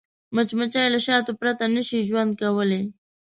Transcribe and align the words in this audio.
مچمچۍ 0.35 0.87
له 0.93 0.99
شاتو 1.05 1.31
پرته 1.39 1.65
نه 1.75 1.81
شي 1.87 1.99
ژوند 2.07 2.31
کولی 2.41 2.81